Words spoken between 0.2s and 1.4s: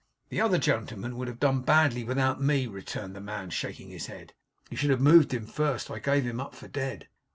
'The other gentleman would have